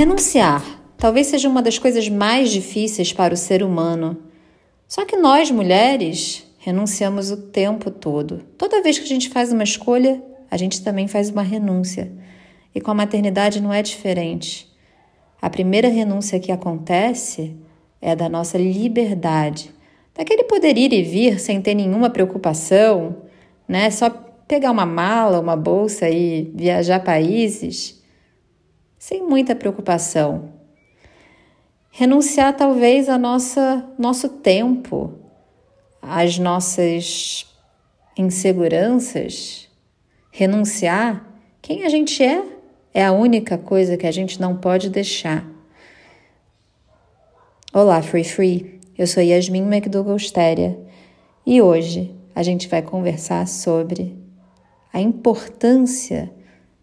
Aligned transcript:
Renunciar 0.00 0.80
talvez 0.96 1.26
seja 1.26 1.46
uma 1.46 1.60
das 1.60 1.78
coisas 1.78 2.08
mais 2.08 2.50
difíceis 2.50 3.12
para 3.12 3.34
o 3.34 3.36
ser 3.36 3.62
humano. 3.62 4.16
Só 4.88 5.04
que 5.04 5.14
nós, 5.14 5.50
mulheres, 5.50 6.42
renunciamos 6.56 7.30
o 7.30 7.36
tempo 7.36 7.90
todo. 7.90 8.40
Toda 8.56 8.80
vez 8.80 8.98
que 8.98 9.04
a 9.04 9.08
gente 9.08 9.28
faz 9.28 9.52
uma 9.52 9.62
escolha, 9.62 10.22
a 10.50 10.56
gente 10.56 10.82
também 10.82 11.06
faz 11.06 11.28
uma 11.28 11.42
renúncia. 11.42 12.10
E 12.74 12.80
com 12.80 12.90
a 12.90 12.94
maternidade 12.94 13.60
não 13.60 13.74
é 13.74 13.82
diferente. 13.82 14.72
A 15.38 15.50
primeira 15.50 15.88
renúncia 15.88 16.40
que 16.40 16.50
acontece 16.50 17.54
é 18.00 18.16
da 18.16 18.26
nossa 18.26 18.56
liberdade, 18.56 19.70
daquele 20.14 20.44
poder 20.44 20.78
ir 20.78 20.94
e 20.94 21.02
vir 21.02 21.38
sem 21.38 21.60
ter 21.60 21.74
nenhuma 21.74 22.08
preocupação, 22.08 23.16
né? 23.68 23.90
Só 23.90 24.08
pegar 24.48 24.70
uma 24.70 24.86
mala, 24.86 25.38
uma 25.38 25.56
bolsa 25.56 26.08
e 26.08 26.50
viajar 26.54 27.00
países 27.00 27.99
sem 29.00 29.26
muita 29.26 29.56
preocupação. 29.56 30.52
Renunciar 31.90 32.54
talvez 32.54 33.08
a 33.08 33.16
nossa 33.16 33.90
nosso 33.98 34.28
tempo, 34.28 35.14
às 36.02 36.38
nossas 36.38 37.46
inseguranças, 38.14 39.68
renunciar 40.30 41.26
quem 41.62 41.84
a 41.84 41.88
gente 41.88 42.22
é 42.22 42.44
é 42.92 43.02
a 43.02 43.10
única 43.10 43.56
coisa 43.56 43.96
que 43.96 44.06
a 44.06 44.12
gente 44.12 44.38
não 44.38 44.54
pode 44.56 44.90
deixar. 44.90 45.48
Olá, 47.72 48.02
Free 48.02 48.24
Free. 48.24 48.80
Eu 48.98 49.06
sou 49.06 49.22
Yasmin 49.22 49.62
McDougall 49.62 50.18
Stéria 50.18 50.78
e 51.46 51.62
hoje 51.62 52.14
a 52.34 52.42
gente 52.42 52.68
vai 52.68 52.82
conversar 52.82 53.48
sobre 53.48 54.14
a 54.92 55.00
importância 55.00 56.30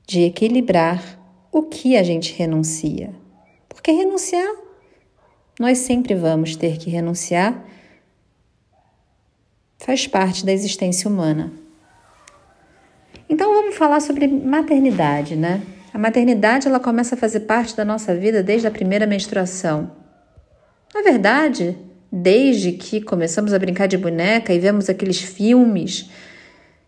de 0.07 0.23
equilibrar 0.23 1.16
o 1.58 1.63
que 1.63 1.97
a 1.97 2.03
gente 2.03 2.36
renuncia. 2.36 3.09
Porque 3.67 3.91
renunciar, 3.91 4.47
nós 5.59 5.80
sempre 5.80 6.14
vamos 6.14 6.55
ter 6.55 6.77
que 6.77 6.88
renunciar, 6.88 7.66
faz 9.80 10.05
parte 10.05 10.45
da 10.45 10.52
existência 10.52 11.09
humana. 11.09 11.52
Então 13.27 13.52
vamos 13.55 13.75
falar 13.75 13.99
sobre 14.02 14.27
maternidade, 14.27 15.36
né? 15.36 15.64
A 15.91 15.97
maternidade 15.97 16.67
ela 16.67 16.80
começa 16.80 17.16
a 17.16 17.17
fazer 17.17 17.41
parte 17.41 17.75
da 17.75 17.83
nossa 17.83 18.16
vida 18.16 18.44
desde 18.44 18.67
a 18.67 18.71
primeira 18.71 19.08
menstruação. 19.08 19.92
Na 20.94 21.02
verdade, 21.02 21.75
desde 22.11 22.73
que 22.73 23.02
começamos 23.02 23.52
a 23.52 23.58
brincar 23.58 23.88
de 23.88 23.97
boneca 23.97 24.53
e 24.53 24.59
vemos 24.59 24.92
aqueles 24.92 25.19
filmes 25.19 26.08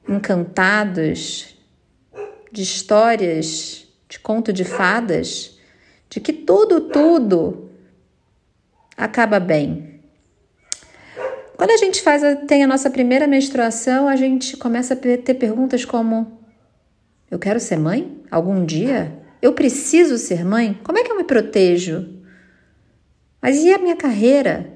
encantados 0.08 1.58
de 2.52 2.62
histórias 2.62 3.89
de 4.10 4.20
conto 4.20 4.52
de 4.52 4.66
fadas, 4.66 5.58
de 6.10 6.20
que 6.20 6.34
tudo, 6.34 6.82
tudo 6.82 7.70
acaba 8.98 9.40
bem. 9.40 10.02
Quando 11.56 11.72
a 11.72 11.78
gente 11.78 12.02
faz 12.02 12.24
a, 12.24 12.36
tem 12.36 12.64
a 12.64 12.68
nossa 12.68 12.90
primeira 12.90 13.28
menstruação, 13.28 14.08
a 14.08 14.16
gente 14.16 14.58
começa 14.58 14.96
a 14.96 14.98
ter 14.98 15.36
perguntas 15.36 15.86
como: 15.86 16.40
Eu 17.30 17.38
quero 17.38 17.60
ser 17.60 17.78
mãe? 17.78 18.18
Algum 18.32 18.66
dia? 18.66 19.14
Eu 19.42 19.54
preciso 19.54 20.18
ser 20.18 20.44
mãe? 20.44 20.80
Como 20.84 20.98
é 20.98 21.04
que 21.04 21.12
eu 21.12 21.18
me 21.18 21.24
protejo? 21.24 22.18
Mas 23.42 23.64
e 23.64 23.72
a 23.72 23.78
minha 23.78 23.96
carreira? 23.96 24.74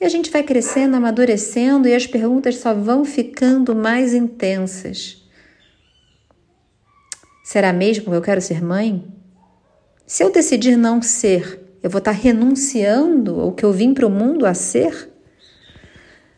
E 0.00 0.04
a 0.04 0.08
gente 0.08 0.30
vai 0.30 0.42
crescendo, 0.42 0.96
amadurecendo 0.96 1.86
e 1.86 1.94
as 1.94 2.06
perguntas 2.06 2.56
só 2.56 2.72
vão 2.72 3.04
ficando 3.04 3.74
mais 3.74 4.14
intensas. 4.14 5.19
Será 7.50 7.72
mesmo 7.72 8.04
que 8.04 8.16
eu 8.16 8.22
quero 8.22 8.40
ser 8.40 8.62
mãe? 8.62 9.04
Se 10.06 10.22
eu 10.22 10.30
decidir 10.30 10.76
não 10.76 11.02
ser, 11.02 11.60
eu 11.82 11.90
vou 11.90 11.98
estar 11.98 12.12
renunciando 12.12 13.40
ao 13.40 13.50
que 13.50 13.64
eu 13.64 13.72
vim 13.72 13.92
para 13.92 14.06
o 14.06 14.08
mundo 14.08 14.46
a 14.46 14.54
ser? 14.54 15.10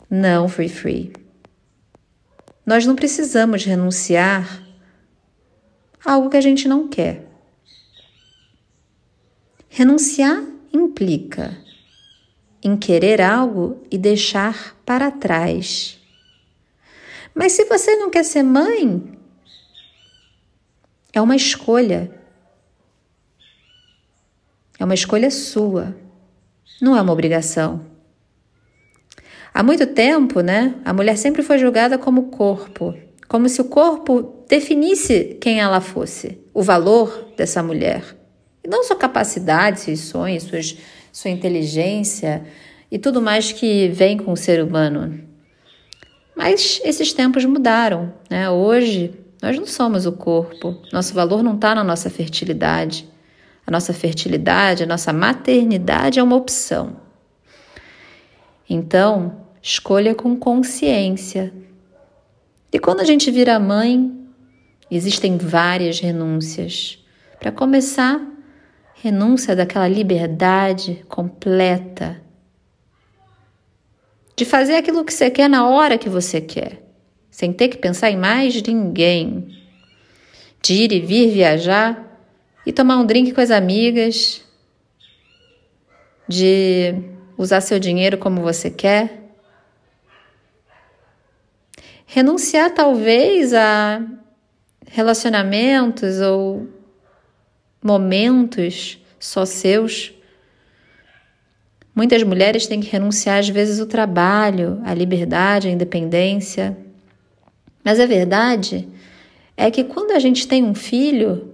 Não, 0.08 0.48
Free 0.48 0.70
Free. 0.70 1.12
Nós 2.64 2.86
não 2.86 2.96
precisamos 2.96 3.62
renunciar 3.62 4.66
a 6.02 6.14
algo 6.14 6.30
que 6.30 6.36
a 6.38 6.40
gente 6.40 6.66
não 6.66 6.88
quer. 6.88 7.28
Renunciar 9.68 10.42
implica 10.72 11.58
em 12.62 12.74
querer 12.74 13.20
algo 13.20 13.82
e 13.90 13.98
deixar 13.98 14.78
para 14.82 15.10
trás. 15.10 16.00
Mas 17.34 17.52
se 17.52 17.66
você 17.66 17.96
não 17.96 18.08
quer 18.08 18.24
ser 18.24 18.42
mãe, 18.42 19.20
é 21.12 21.20
uma 21.20 21.36
escolha. 21.36 22.10
É 24.78 24.84
uma 24.84 24.94
escolha 24.94 25.30
sua. 25.30 25.94
Não 26.80 26.96
é 26.96 27.02
uma 27.02 27.12
obrigação. 27.12 27.84
Há 29.54 29.62
muito 29.62 29.86
tempo, 29.86 30.40
né, 30.40 30.74
a 30.84 30.94
mulher 30.94 31.16
sempre 31.18 31.42
foi 31.42 31.58
julgada 31.58 31.98
como 31.98 32.30
corpo, 32.30 32.94
como 33.28 33.48
se 33.50 33.60
o 33.60 33.66
corpo 33.66 34.44
definisse 34.48 35.36
quem 35.40 35.60
ela 35.60 35.80
fosse, 35.80 36.38
o 36.54 36.62
valor 36.62 37.32
dessa 37.36 37.62
mulher. 37.62 38.16
E 38.64 38.68
não 38.68 38.82
sua 38.82 38.96
capacidade, 38.96 39.80
seus 39.80 40.00
sonhos, 40.00 40.44
suas, 40.44 40.78
sua 41.12 41.30
inteligência 41.30 42.44
e 42.90 42.98
tudo 42.98 43.20
mais 43.20 43.52
que 43.52 43.88
vem 43.88 44.16
com 44.16 44.32
o 44.32 44.36
ser 44.36 44.62
humano. 44.62 45.20
Mas 46.34 46.80
esses 46.82 47.12
tempos 47.12 47.44
mudaram, 47.44 48.14
né? 48.30 48.48
Hoje 48.48 49.12
nós 49.42 49.58
não 49.58 49.66
somos 49.66 50.06
o 50.06 50.12
corpo, 50.12 50.80
nosso 50.92 51.12
valor 51.12 51.42
não 51.42 51.56
está 51.56 51.74
na 51.74 51.82
nossa 51.82 52.08
fertilidade. 52.08 53.10
A 53.66 53.72
nossa 53.72 53.92
fertilidade, 53.92 54.84
a 54.84 54.86
nossa 54.86 55.12
maternidade 55.12 56.20
é 56.20 56.22
uma 56.22 56.36
opção. 56.36 56.96
Então, 58.70 59.46
escolha 59.60 60.14
com 60.14 60.36
consciência. 60.36 61.52
E 62.72 62.78
quando 62.78 63.00
a 63.00 63.04
gente 63.04 63.32
vira 63.32 63.58
mãe, 63.58 64.16
existem 64.88 65.36
várias 65.36 65.98
renúncias. 65.98 67.04
Para 67.40 67.50
começar, 67.50 68.24
renúncia 68.94 69.56
daquela 69.56 69.88
liberdade 69.88 71.04
completa 71.08 72.22
de 74.36 74.44
fazer 74.44 74.76
aquilo 74.76 75.04
que 75.04 75.12
você 75.12 75.28
quer 75.30 75.48
na 75.48 75.68
hora 75.68 75.98
que 75.98 76.08
você 76.08 76.40
quer 76.40 76.91
sem 77.32 77.50
ter 77.50 77.68
que 77.68 77.78
pensar 77.78 78.10
em 78.10 78.16
mais 78.16 78.62
ninguém. 78.62 79.48
De 80.62 80.74
ir 80.74 80.92
e 80.92 81.00
vir 81.00 81.32
viajar 81.32 82.20
e 82.64 82.72
tomar 82.72 82.98
um 82.98 83.06
drink 83.06 83.32
com 83.32 83.40
as 83.40 83.50
amigas, 83.50 84.44
de 86.28 86.94
usar 87.36 87.60
seu 87.62 87.80
dinheiro 87.80 88.18
como 88.18 88.42
você 88.42 88.70
quer. 88.70 89.30
Renunciar 92.06 92.70
talvez 92.72 93.54
a 93.54 94.06
relacionamentos 94.86 96.20
ou 96.20 96.68
momentos 97.82 99.02
só 99.18 99.46
seus. 99.46 100.12
Muitas 101.94 102.22
mulheres 102.22 102.66
têm 102.66 102.80
que 102.80 102.90
renunciar 102.90 103.38
às 103.38 103.48
vezes 103.48 103.80
o 103.80 103.86
trabalho, 103.86 104.80
a 104.84 104.92
liberdade, 104.92 105.66
a 105.68 105.70
independência. 105.70 106.76
Mas 107.84 107.98
a 107.98 108.06
verdade 108.06 108.88
é 109.56 109.70
que 109.70 109.84
quando 109.84 110.12
a 110.12 110.18
gente 110.18 110.46
tem 110.46 110.64
um 110.64 110.74
filho, 110.74 111.52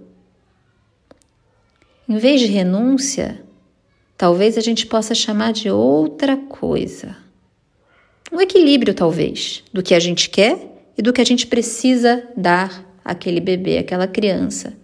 em 2.07 2.17
vez 2.17 2.41
de 2.41 2.47
renúncia, 2.47 3.41
talvez 4.17 4.57
a 4.57 4.61
gente 4.61 4.85
possa 4.85 5.13
chamar 5.15 5.53
de 5.53 5.69
outra 5.69 6.35
coisa. 6.37 7.15
Um 8.31 8.39
equilíbrio, 8.39 8.93
talvez, 8.93 9.63
do 9.73 9.81
que 9.81 9.93
a 9.93 9.99
gente 9.99 10.29
quer 10.29 10.57
e 10.97 11.01
do 11.01 11.11
que 11.11 11.21
a 11.21 11.25
gente 11.25 11.47
precisa 11.47 12.27
dar 12.35 12.85
àquele 13.03 13.39
bebê, 13.39 13.79
àquela 13.79 14.07
criança. 14.07 14.77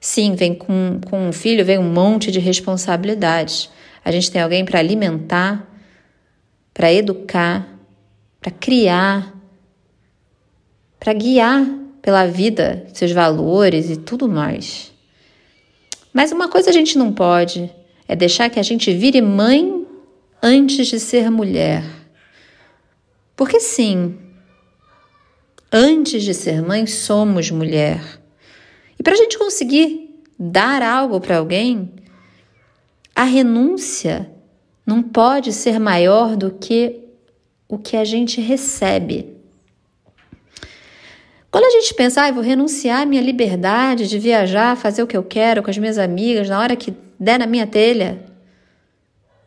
Sim, 0.00 0.34
vem 0.34 0.54
com, 0.54 1.00
com 1.08 1.28
um 1.28 1.32
filho, 1.32 1.64
vem 1.64 1.78
um 1.78 1.92
monte 1.92 2.30
de 2.30 2.38
responsabilidades. 2.38 3.70
A 4.04 4.10
gente 4.10 4.30
tem 4.30 4.40
alguém 4.40 4.64
para 4.64 4.78
alimentar, 4.78 5.66
para 6.72 6.92
educar, 6.92 7.66
para 8.40 8.50
criar, 8.50 9.33
para 11.04 11.12
guiar 11.12 11.62
pela 12.00 12.24
vida, 12.24 12.86
seus 12.94 13.12
valores 13.12 13.90
e 13.90 13.96
tudo 13.96 14.26
mais. 14.26 14.90
Mas 16.14 16.32
uma 16.32 16.48
coisa 16.48 16.70
a 16.70 16.72
gente 16.72 16.96
não 16.96 17.12
pode 17.12 17.70
é 18.08 18.16
deixar 18.16 18.48
que 18.48 18.58
a 18.58 18.62
gente 18.62 18.90
vire 18.90 19.20
mãe 19.20 19.86
antes 20.42 20.86
de 20.86 20.98
ser 20.98 21.30
mulher. 21.30 21.84
Porque 23.36 23.60
sim, 23.60 24.18
antes 25.70 26.22
de 26.22 26.32
ser 26.32 26.62
mãe, 26.62 26.86
somos 26.86 27.50
mulher. 27.50 28.00
E 28.98 29.02
para 29.02 29.12
a 29.12 29.16
gente 29.16 29.36
conseguir 29.36 30.24
dar 30.38 30.80
algo 30.80 31.20
para 31.20 31.36
alguém, 31.36 31.92
a 33.14 33.24
renúncia 33.24 34.30
não 34.86 35.02
pode 35.02 35.52
ser 35.52 35.78
maior 35.78 36.34
do 36.34 36.50
que 36.50 37.00
o 37.68 37.76
que 37.76 37.94
a 37.94 38.06
gente 38.06 38.40
recebe. 38.40 39.33
Quando 41.54 41.66
a 41.66 41.70
gente 41.70 41.94
pensa, 41.94 42.22
ah, 42.22 42.32
vou 42.32 42.42
renunciar 42.42 43.02
à 43.02 43.06
minha 43.06 43.22
liberdade 43.22 44.08
de 44.08 44.18
viajar, 44.18 44.76
fazer 44.76 45.04
o 45.04 45.06
que 45.06 45.16
eu 45.16 45.22
quero 45.22 45.62
com 45.62 45.70
as 45.70 45.78
minhas 45.78 45.98
amigas 45.98 46.48
na 46.48 46.58
hora 46.58 46.74
que 46.74 46.92
der 47.16 47.38
na 47.38 47.46
minha 47.46 47.64
telha. 47.64 48.24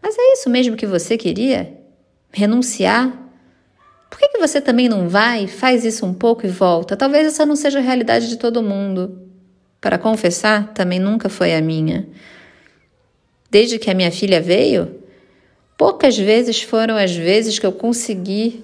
Mas 0.01 0.17
é 0.17 0.31
isso 0.31 0.49
mesmo 0.49 0.77
que 0.77 0.85
você 0.85 1.17
queria? 1.17 1.77
Renunciar? 2.31 3.11
Por 4.09 4.17
que, 4.17 4.29
que 4.29 4.37
você 4.37 4.61
também 4.61 4.87
não 4.87 5.09
vai, 5.09 5.47
faz 5.47 5.83
isso 5.83 6.05
um 6.05 6.13
pouco 6.13 6.45
e 6.45 6.49
volta? 6.49 6.95
Talvez 6.95 7.27
essa 7.27 7.45
não 7.45 7.57
seja 7.57 7.79
a 7.79 7.81
realidade 7.81 8.29
de 8.29 8.37
todo 8.37 8.63
mundo. 8.63 9.27
Para 9.81 9.97
confessar, 9.97 10.71
também 10.73 10.99
nunca 10.99 11.27
foi 11.27 11.53
a 11.53 11.59
minha. 11.59 12.07
Desde 13.51 13.77
que 13.77 13.91
a 13.91 13.93
minha 13.93 14.13
filha 14.13 14.39
veio, 14.39 15.03
poucas 15.77 16.17
vezes 16.17 16.61
foram 16.61 16.95
as 16.95 17.13
vezes 17.13 17.59
que 17.59 17.65
eu 17.65 17.73
consegui 17.73 18.63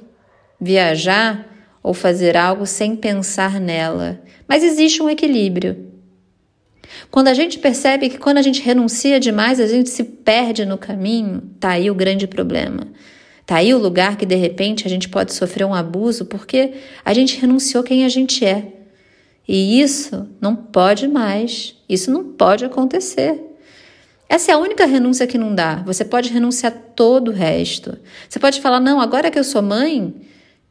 viajar 0.62 1.53
ou 1.83 1.94
fazer 1.94 2.38
algo 2.38 2.65
sem 2.65 2.95
pensar 2.95 3.59
nela. 3.59 4.21
Mas 4.47 4.63
existe 4.63 5.03
um 5.03 5.09
equilíbrio. 5.09 5.91
Quando 7.12 7.27
a 7.27 7.33
gente 7.33 7.59
percebe 7.59 8.09
que 8.09 8.18
quando 8.18 8.38
a 8.38 8.41
gente 8.41 8.62
renuncia 8.62 9.19
demais, 9.19 9.59
a 9.59 9.68
gente 9.68 9.89
se 9.89 10.03
perde 10.03 10.65
no 10.65 10.77
caminho, 10.77 11.41
tá 11.59 11.71
aí 11.71 11.91
o 11.91 11.95
grande 11.95 12.25
problema. 12.25 12.88
Tá 13.45 13.57
aí 13.57 13.74
o 13.74 13.77
lugar 13.77 14.15
que 14.15 14.25
de 14.25 14.35
repente 14.35 14.88
a 14.88 14.89
gente 14.89 15.09
pode 15.09 15.33
sofrer 15.33 15.65
um 15.65 15.74
abuso 15.74 16.25
porque 16.25 16.74
a 17.03 17.13
gente 17.13 17.39
renunciou 17.39 17.83
quem 17.83 18.06
a 18.06 18.09
gente 18.09 18.45
é. 18.45 18.68
E 19.45 19.81
isso 19.81 20.30
não 20.39 20.56
pode 20.56 21.07
mais, 21.07 21.75
isso 21.89 22.09
não 22.09 22.24
pode 22.24 22.63
acontecer. 22.63 23.41
Essa 24.30 24.51
é 24.51 24.56
a 24.56 24.57
única 24.57 24.85
renúncia 24.85 25.27
que 25.27 25.38
não 25.38 25.53
dá. 25.53 25.83
Você 25.85 26.06
pode 26.06 26.31
renunciar 26.31 26.71
todo 26.95 27.30
o 27.30 27.33
resto. 27.33 27.97
Você 28.27 28.39
pode 28.39 28.62
falar: 28.62 28.80
não, 28.80 29.01
agora 29.01 29.30
que 29.30 29.38
eu 29.38 29.44
sou 29.44 29.62
mãe, 29.62 30.13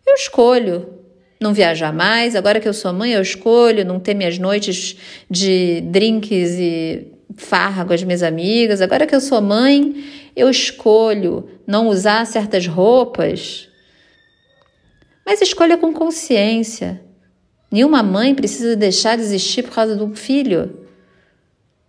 eu 0.06 0.14
escolho 0.14 1.01
não 1.42 1.52
viajar 1.52 1.92
mais. 1.92 2.36
Agora 2.36 2.60
que 2.60 2.68
eu 2.68 2.72
sou 2.72 2.92
mãe, 2.92 3.12
eu 3.12 3.22
escolho 3.22 3.84
não 3.84 3.98
ter 3.98 4.14
minhas 4.14 4.38
noites 4.38 4.96
de 5.30 5.80
drinks 5.82 6.52
e 6.58 7.08
farra 7.36 7.84
com 7.84 7.92
as 7.92 8.02
minhas 8.02 8.22
amigas. 8.22 8.80
Agora 8.80 9.06
que 9.06 9.14
eu 9.14 9.20
sou 9.20 9.40
mãe, 9.40 10.04
eu 10.34 10.48
escolho 10.48 11.48
não 11.66 11.88
usar 11.88 12.26
certas 12.26 12.66
roupas. 12.66 13.68
Mas 15.24 15.40
escolha 15.40 15.76
com 15.76 15.92
consciência. 15.92 17.00
Nenhuma 17.70 18.02
mãe 18.02 18.34
precisa 18.34 18.76
deixar 18.76 19.16
de 19.16 19.22
existir 19.22 19.62
por 19.62 19.74
causa 19.74 19.96
de 19.96 20.02
um 20.02 20.14
filho. 20.14 20.78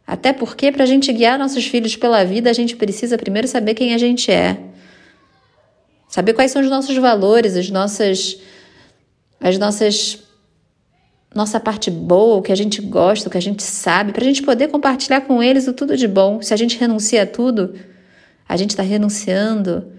Até 0.06 0.34
porque, 0.34 0.72
para 0.72 0.84
a 0.84 0.88
gente 0.88 1.12
guiar 1.12 1.40
nossos 1.40 1.66
filhos 1.66 1.96
pela 1.96 2.24
vida, 2.24 2.50
a 2.50 2.54
gente 2.54 2.76
precisa 2.76 3.18
primeiro 3.18 3.48
saber 3.48 3.74
quem 3.74 3.94
a 3.94 3.98
gente 3.98 4.32
é. 4.32 4.58
Saber 6.08 6.34
quais 6.34 6.52
são 6.52 6.62
os 6.62 6.70
nossos 6.70 6.96
valores, 6.98 7.58
as 7.58 7.70
nossas 7.70 8.38
as 9.44 9.58
nossas 9.58 10.24
nossa 11.36 11.60
parte 11.60 11.90
boa, 11.90 12.38
o 12.38 12.42
que 12.44 12.52
a 12.52 12.56
gente 12.56 12.80
gosta, 12.80 13.28
o 13.28 13.32
que 13.32 13.38
a 13.38 13.42
gente 13.42 13.64
sabe, 13.64 14.14
para 14.14 14.22
a 14.22 14.26
gente 14.26 14.44
poder 14.44 14.68
compartilhar 14.68 15.22
com 15.22 15.42
eles 15.42 15.68
o 15.68 15.74
tudo 15.74 15.98
de 15.98 16.08
bom. 16.08 16.42
Se 16.42 16.54
a 16.54 16.58
gente 16.58 16.78
renuncia 16.78 17.24
a 17.24 17.26
tudo, 17.26 17.74
a 18.48 18.56
gente 18.56 18.70
está 18.70 18.84
renunciando 18.84 19.92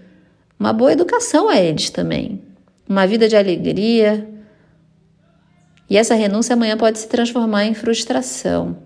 uma 0.57 0.71
boa 0.71 0.93
educação 0.93 1.49
a 1.49 1.59
eles 1.59 1.89
também, 1.89 2.41
uma 2.87 3.05
vida 3.05 3.27
de 3.27 3.35
alegria. 3.35 4.27
E 5.89 5.97
essa 5.97 6.15
renúncia 6.15 6.53
amanhã 6.53 6.77
pode 6.77 6.99
se 6.99 7.07
transformar 7.09 7.65
em 7.65 7.73
frustração. 7.73 8.77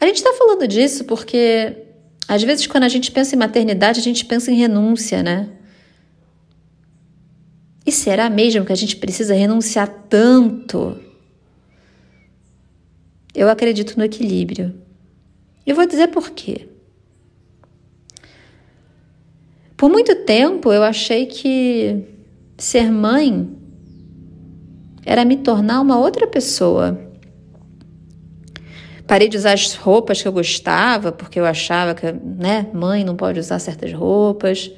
A 0.00 0.06
gente 0.06 0.16
está 0.16 0.32
falando 0.32 0.66
disso 0.66 1.04
porque, 1.04 1.76
às 2.26 2.42
vezes, 2.42 2.66
quando 2.66 2.84
a 2.84 2.88
gente 2.88 3.12
pensa 3.12 3.34
em 3.34 3.38
maternidade, 3.38 4.00
a 4.00 4.02
gente 4.02 4.24
pensa 4.24 4.50
em 4.50 4.54
renúncia, 4.54 5.22
né? 5.22 5.59
E 7.90 7.92
será 7.92 8.30
mesmo 8.30 8.64
que 8.64 8.72
a 8.72 8.76
gente 8.76 8.94
precisa 8.94 9.34
renunciar 9.34 9.88
tanto? 10.08 10.96
Eu 13.34 13.48
acredito 13.48 13.98
no 13.98 14.04
equilíbrio. 14.04 14.72
E 15.66 15.72
vou 15.72 15.84
dizer 15.84 16.06
por 16.06 16.30
quê. 16.30 16.68
Por 19.76 19.90
muito 19.90 20.14
tempo 20.24 20.72
eu 20.72 20.84
achei 20.84 21.26
que 21.26 22.04
ser 22.56 22.92
mãe 22.92 23.50
era 25.04 25.24
me 25.24 25.38
tornar 25.38 25.80
uma 25.80 25.98
outra 25.98 26.28
pessoa. 26.28 26.96
Parei 29.04 29.28
de 29.28 29.36
usar 29.36 29.54
as 29.54 29.74
roupas 29.74 30.22
que 30.22 30.28
eu 30.28 30.32
gostava, 30.32 31.10
porque 31.10 31.40
eu 31.40 31.44
achava 31.44 31.92
que, 31.92 32.06
né, 32.12 32.68
mãe 32.72 33.02
não 33.02 33.16
pode 33.16 33.40
usar 33.40 33.58
certas 33.58 33.92
roupas. 33.92 34.70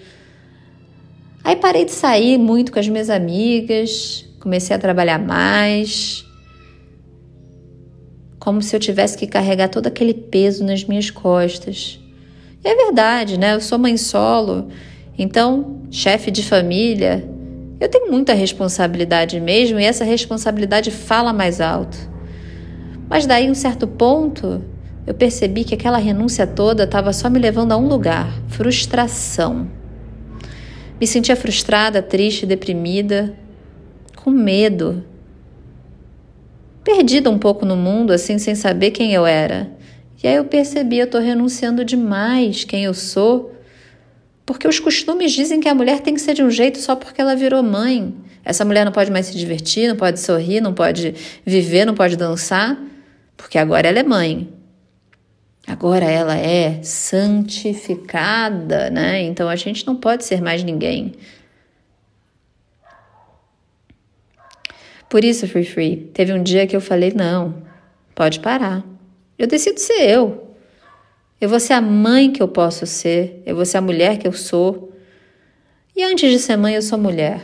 Aí 1.45 1.57
parei 1.57 1.85
de 1.85 1.93
sair 1.93 2.39
muito 2.39 2.71
com 2.71 2.79
as 2.79 2.89
minhas 2.89 3.11
amigas, 3.11 4.25
comecei 4.39 4.75
a 4.75 4.79
trabalhar 4.79 5.19
mais, 5.19 6.25
como 8.39 8.63
se 8.63 8.75
eu 8.75 8.81
tivesse 8.81 9.17
que 9.17 9.27
carregar 9.27 9.69
todo 9.69 9.87
aquele 9.87 10.15
peso 10.15 10.65
nas 10.65 10.85
minhas 10.85 11.11
costas. 11.11 12.01
E 12.65 12.69
é 12.69 12.75
verdade, 12.75 13.39
né? 13.39 13.55
Eu 13.55 13.61
sou 13.61 13.79
mãe 13.79 13.97
solo, 13.97 14.69
então, 15.19 15.81
chefe 15.91 16.31
de 16.31 16.45
família, 16.45 17.29
eu 17.81 17.89
tenho 17.89 18.11
muita 18.11 18.33
responsabilidade 18.33 19.41
mesmo 19.41 19.81
e 19.81 19.85
essa 19.85 20.05
responsabilidade 20.05 20.91
fala 20.93 21.33
mais 21.33 21.61
alto. 21.61 21.99
Mas 23.09 23.27
daí, 23.27 23.51
um 23.51 23.55
certo 23.55 23.87
ponto, 23.87 24.63
eu 25.05 25.13
percebi 25.13 25.65
que 25.65 25.75
aquela 25.75 25.99
renúncia 25.99 26.47
toda 26.47 26.85
estava 26.85 27.13
só 27.13 27.29
me 27.29 27.39
levando 27.39 27.73
a 27.73 27.77
um 27.77 27.89
lugar: 27.89 28.33
frustração. 28.49 29.82
Me 31.03 31.07
sentia 31.09 31.35
frustrada, 31.35 32.01
triste, 32.01 32.47
deprimida, 32.47 33.37
com 34.15 34.31
medo. 34.31 35.05
Perdida 36.85 37.29
um 37.29 37.41
pouco 37.41 37.67
no 37.67 37.75
mundo, 37.75 38.13
assim, 38.13 38.39
sem 38.39 38.55
saber 38.55 38.93
quem 38.93 39.13
eu 39.13 39.27
era. 39.27 39.69
E 40.23 40.29
aí 40.29 40.37
eu 40.37 40.45
percebi, 40.45 40.99
eu 40.99 41.07
estou 41.07 41.21
renunciando 41.21 41.85
demais 41.85 42.63
quem 42.63 42.85
eu 42.85 42.95
sou, 42.95 43.53
porque 44.47 44.69
os 44.69 44.79
costumes 44.79 45.33
dizem 45.33 45.59
que 45.59 45.69
a 45.69 45.75
mulher 45.75 45.99
tem 45.99 46.15
que 46.15 46.21
ser 46.21 46.35
de 46.35 46.45
um 46.45 46.51
jeito 46.53 46.79
só 46.79 46.95
porque 46.95 47.21
ela 47.21 47.35
virou 47.35 47.65
mãe. 47.65 48.15
Essa 48.45 48.65
mulher 48.65 48.85
não 48.85 48.93
pode 48.93 49.11
mais 49.11 49.27
se 49.27 49.37
divertir, 49.37 49.89
não 49.89 49.97
pode 49.97 50.21
sorrir, 50.21 50.61
não 50.61 50.73
pode 50.73 51.17
viver, 51.45 51.85
não 51.85 51.95
pode 51.95 52.17
dançar, 52.17 52.81
porque 53.37 53.59
agora 53.59 53.89
ela 53.89 53.99
é 53.99 54.05
mãe. 54.05 54.49
Agora 55.67 56.05
ela 56.05 56.37
é 56.37 56.83
santificada, 56.83 58.91
né? 58.91 59.23
Então 59.23 59.49
a 59.49 59.57
gente 59.57 59.87
não 59.87 59.97
pode 59.97 60.25
ser 60.25 60.43
mais 60.43 60.65
ninguém. 60.65 61.13
Por 65.09 65.25
isso, 65.25 65.47
Free 65.47 65.65
Free, 65.65 65.97
teve 66.15 66.33
um 66.33 66.43
dia 66.43 66.67
que 66.67 66.75
eu 66.75 66.81
falei: 66.81 67.13
não, 67.15 67.63
pode 68.15 68.41
parar. 68.41 68.83
Eu 69.39 69.47
decido 69.47 69.79
ser 69.79 70.11
eu. 70.11 70.49
Eu 71.41 71.49
vou 71.49 71.61
ser 71.61 71.75
a 71.75 71.81
mãe 71.81 72.33
que 72.33 72.43
eu 72.43 72.49
posso 72.49 72.87
ser, 72.87 73.43
eu 73.45 73.57
vou 73.57 73.65
ser 73.65 73.79
a 73.79 73.83
mulher 73.83 74.17
que 74.17 74.27
eu 74.27 74.33
sou. 74.33 74.93
E 75.95 76.03
antes 76.03 76.31
de 76.31 76.39
ser 76.39 76.57
mãe, 76.57 76.75
eu 76.75 76.83
sou 76.83 76.97
mulher. 76.97 77.43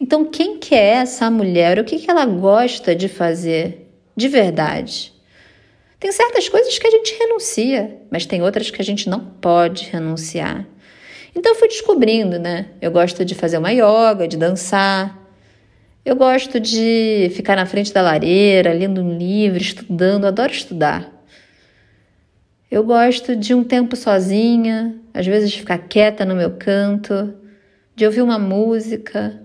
Então, 0.00 0.24
quem 0.24 0.58
que 0.58 0.74
é 0.74 0.94
essa 0.94 1.30
mulher? 1.30 1.78
O 1.78 1.84
que, 1.84 1.98
que 1.98 2.10
ela 2.10 2.24
gosta 2.24 2.96
de 2.96 3.08
fazer 3.08 3.88
de 4.16 4.28
verdade? 4.28 5.12
Tem 6.02 6.10
certas 6.10 6.48
coisas 6.48 6.76
que 6.80 6.86
a 6.88 6.90
gente 6.90 7.16
renuncia, 7.16 7.96
mas 8.10 8.26
tem 8.26 8.42
outras 8.42 8.68
que 8.72 8.82
a 8.82 8.84
gente 8.84 9.08
não 9.08 9.20
pode 9.20 9.84
renunciar. 9.84 10.66
Então 11.32 11.52
eu 11.52 11.56
fui 11.56 11.68
descobrindo, 11.68 12.40
né? 12.40 12.70
Eu 12.80 12.90
gosto 12.90 13.24
de 13.24 13.36
fazer 13.36 13.56
uma 13.56 13.70
yoga, 13.70 14.26
de 14.26 14.36
dançar. 14.36 15.16
Eu 16.04 16.16
gosto 16.16 16.58
de 16.58 17.30
ficar 17.36 17.54
na 17.54 17.66
frente 17.66 17.92
da 17.92 18.02
lareira, 18.02 18.72
lendo 18.72 19.00
um 19.00 19.16
livro, 19.16 19.62
estudando, 19.62 20.24
adoro 20.24 20.50
estudar. 20.50 21.08
Eu 22.68 22.82
gosto 22.82 23.36
de 23.36 23.54
um 23.54 23.62
tempo 23.62 23.94
sozinha, 23.94 24.96
às 25.14 25.24
vezes 25.24 25.54
ficar 25.54 25.78
quieta 25.78 26.24
no 26.24 26.34
meu 26.34 26.50
canto, 26.56 27.32
de 27.94 28.04
ouvir 28.04 28.22
uma 28.22 28.40
música. 28.40 29.40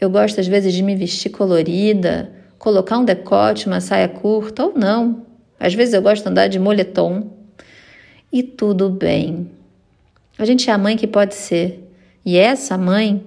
Eu 0.00 0.10
gosto 0.10 0.40
às 0.40 0.48
vezes 0.48 0.74
de 0.74 0.82
me 0.82 0.96
vestir 0.96 1.30
colorida, 1.30 2.41
colocar 2.62 2.96
um 2.96 3.04
decote, 3.04 3.66
uma 3.66 3.80
saia 3.80 4.08
curta 4.08 4.66
ou 4.66 4.74
não. 4.78 5.26
Às 5.58 5.74
vezes 5.74 5.94
eu 5.94 6.00
gosto 6.00 6.22
de 6.22 6.28
andar 6.28 6.46
de 6.46 6.60
moletom. 6.60 7.28
E 8.32 8.40
tudo 8.40 8.88
bem. 8.88 9.50
A 10.38 10.44
gente 10.44 10.70
é 10.70 10.72
a 10.72 10.78
mãe 10.78 10.96
que 10.96 11.08
pode 11.08 11.34
ser. 11.34 11.92
E 12.24 12.38
essa 12.38 12.78
mãe 12.78 13.26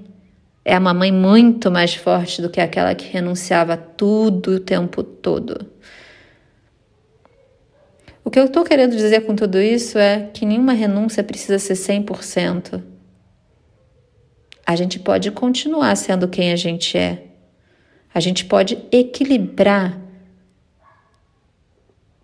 é 0.63 0.79
uma 0.79 0.93
mãe 0.93 1.11
muito 1.11 1.69
mais 1.69 1.93
forte 1.93 2.41
do 2.41 2.49
que 2.49 2.61
aquela 2.61 2.95
que 2.95 3.11
renunciava 3.11 3.75
tudo 3.75 4.51
o 4.51 4.59
tempo 4.61 5.03
todo. 5.03 5.69
O 8.23 8.31
que 8.31 8.39
eu 8.39 8.45
estou 8.45 8.63
querendo 8.63 8.95
dizer 8.95 9.25
com 9.25 9.35
tudo 9.35 9.59
isso 9.59 9.97
é 9.97 10.29
que 10.33 10.45
nenhuma 10.45 10.71
renúncia 10.71 11.21
precisa 11.21 11.59
ser 11.59 11.73
100%. 11.73 12.81
A 14.65 14.77
gente 14.77 14.97
pode 14.97 15.29
continuar 15.31 15.93
sendo 15.97 16.25
quem 16.29 16.53
a 16.53 16.55
gente 16.55 16.97
é 16.97 17.24
a 18.15 18.21
gente 18.21 18.45
pode 18.45 18.77
equilibrar 18.93 19.99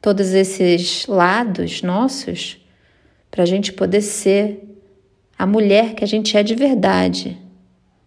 todos 0.01 0.33
esses 0.33 1.05
lados 1.05 1.81
nossos 1.81 2.65
para 3.29 3.43
a 3.43 3.45
gente 3.45 3.73
poder 3.73 4.01
ser 4.01 4.63
a 5.37 5.45
mulher 5.45 5.93
que 5.93 6.05
a 6.05 6.07
gente 6.07 6.37
é 6.37 6.43
de 6.43 6.55
verdade. 6.55 7.37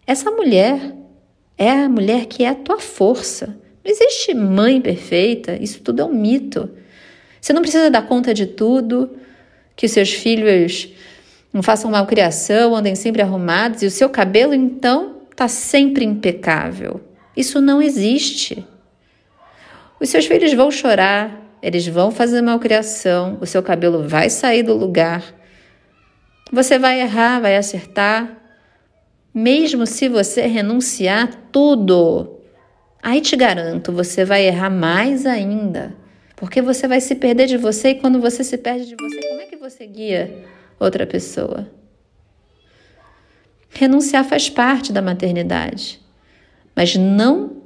Essa 0.07 0.31
mulher 0.31 0.95
é 1.59 1.69
a 1.69 1.87
mulher 1.87 2.25
que 2.25 2.43
é 2.43 2.49
a 2.49 2.55
tua 2.55 2.79
força. 2.79 3.55
Não 3.83 3.91
existe 3.91 4.33
mãe 4.33 4.81
perfeita, 4.81 5.55
isso 5.55 5.79
tudo 5.81 6.01
é 6.01 6.05
um 6.05 6.13
mito. 6.13 6.67
Você 7.39 7.53
não 7.53 7.61
precisa 7.61 7.91
dar 7.91 8.07
conta 8.07 8.33
de 8.33 8.47
tudo, 8.47 9.11
que 9.75 9.85
os 9.85 9.91
seus 9.91 10.11
filhos 10.11 10.89
não 11.53 11.61
façam 11.61 11.91
malcriação, 11.91 12.75
andem 12.75 12.95
sempre 12.95 13.21
arrumados 13.21 13.83
e 13.83 13.85
o 13.85 13.91
seu 13.91 14.09
cabelo 14.09 14.55
então 14.55 15.21
está 15.29 15.47
sempre 15.47 16.03
impecável. 16.03 16.99
Isso 17.35 17.59
não 17.59 17.81
existe. 17.81 18.65
Os 19.99 20.09
seus 20.09 20.25
filhos 20.25 20.53
vão 20.53 20.69
chorar, 20.69 21.57
eles 21.61 21.87
vão 21.87 22.11
fazer 22.11 22.41
malcriação, 22.41 23.37
o 23.41 23.45
seu 23.45 23.63
cabelo 23.63 24.07
vai 24.07 24.29
sair 24.29 24.63
do 24.63 24.75
lugar. 24.75 25.23
Você 26.51 26.77
vai 26.77 27.01
errar, 27.01 27.39
vai 27.39 27.55
acertar, 27.55 28.37
mesmo 29.33 29.85
se 29.85 30.07
você 30.07 30.45
renunciar 30.45 31.29
tudo. 31.51 32.39
Aí 33.01 33.19
te 33.19 33.35
garanto, 33.35 33.91
você 33.91 34.23
vai 34.23 34.45
errar 34.45 34.69
mais 34.69 35.25
ainda, 35.25 35.95
porque 36.35 36.61
você 36.61 36.87
vai 36.87 37.01
se 37.01 37.15
perder 37.15 37.47
de 37.47 37.57
você 37.57 37.89
e 37.89 37.95
quando 37.95 38.19
você 38.21 38.43
se 38.43 38.57
perde 38.57 38.85
de 38.85 38.95
você, 38.95 39.27
como 39.27 39.41
é 39.41 39.45
que 39.45 39.57
você 39.57 39.85
guia 39.85 40.45
outra 40.79 41.05
pessoa. 41.05 41.69
Renunciar 43.69 44.23
faz 44.23 44.49
parte 44.49 44.93
da 44.93 45.01
maternidade, 45.01 45.99
mas 46.75 46.95
não 46.95 47.61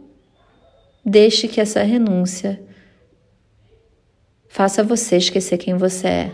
deixe 1.04 1.48
que 1.48 1.60
essa 1.60 1.82
renúncia 1.82 2.62
faça 4.48 4.84
você 4.84 5.18
esquecer 5.18 5.58
quem 5.58 5.76
você 5.76 6.08
é. 6.08 6.32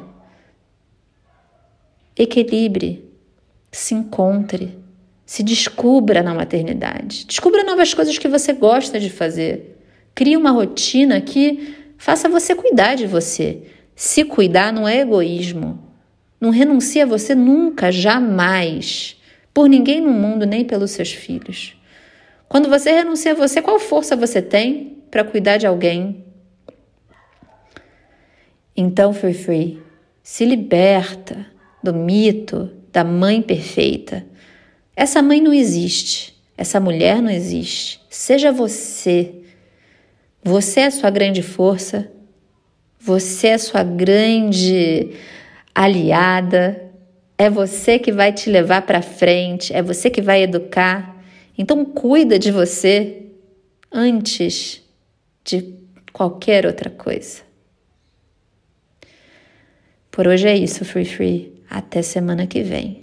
Equilibre, 2.17 3.09
se 3.71 3.93
encontre, 3.93 4.77
se 5.25 5.43
descubra 5.43 6.23
na 6.23 6.33
maternidade. 6.33 7.25
Descubra 7.25 7.63
novas 7.63 7.93
coisas 7.93 8.17
que 8.17 8.27
você 8.27 8.53
gosta 8.53 8.99
de 8.99 9.09
fazer. 9.09 9.77
Crie 10.13 10.37
uma 10.37 10.51
rotina 10.51 11.19
que 11.19 11.75
faça 11.97 12.29
você 12.29 12.55
cuidar 12.55 12.95
de 12.95 13.05
você. 13.05 13.63
Se 13.95 14.23
cuidar 14.23 14.71
não 14.71 14.87
é 14.87 14.99
egoísmo, 14.99 15.83
não 16.39 16.49
renuncia 16.49 17.03
a 17.03 17.07
você 17.07 17.33
nunca, 17.33 17.91
jamais, 17.91 19.21
por 19.53 19.67
ninguém 19.67 19.99
no 19.99 20.11
mundo, 20.11 20.45
nem 20.45 20.63
pelos 20.63 20.91
seus 20.91 21.11
filhos. 21.11 21.74
Quando 22.55 22.69
você 22.69 22.89
renuncia 22.89 23.33
a 23.33 23.35
você, 23.35 23.61
qual 23.61 23.77
força 23.77 24.15
você 24.15 24.41
tem 24.41 25.03
para 25.11 25.25
cuidar 25.25 25.57
de 25.57 25.67
alguém? 25.67 26.23
Então, 28.73 29.11
Free 29.11 29.33
Free, 29.33 29.83
se 30.23 30.45
liberta 30.45 31.47
do 31.83 31.93
mito 31.93 32.71
da 32.93 33.03
mãe 33.03 33.41
perfeita. 33.41 34.25
Essa 34.95 35.21
mãe 35.21 35.41
não 35.41 35.53
existe, 35.53 36.41
essa 36.57 36.79
mulher 36.79 37.21
não 37.21 37.29
existe. 37.29 37.99
Seja 38.09 38.53
você. 38.53 39.35
Você 40.41 40.79
é 40.79 40.85
a 40.85 40.91
sua 40.91 41.09
grande 41.09 41.41
força, 41.41 42.09
você 42.97 43.47
é 43.47 43.57
sua 43.57 43.83
grande 43.83 45.09
aliada, 45.75 46.89
é 47.37 47.49
você 47.49 47.99
que 47.99 48.13
vai 48.13 48.31
te 48.31 48.49
levar 48.49 48.83
para 48.83 49.01
frente, 49.01 49.73
é 49.73 49.81
você 49.81 50.09
que 50.09 50.21
vai 50.21 50.41
educar. 50.41 51.14
Então 51.57 51.85
cuida 51.85 52.37
de 52.37 52.51
você 52.51 53.27
antes 53.91 54.81
de 55.43 55.75
qualquer 56.11 56.65
outra 56.65 56.89
coisa. 56.89 57.41
Por 60.11 60.27
hoje 60.27 60.47
é 60.47 60.55
isso, 60.55 60.83
Free 60.85 61.05
Free. 61.05 61.63
Até 61.69 62.01
semana 62.01 62.47
que 62.47 62.61
vem. 62.61 63.01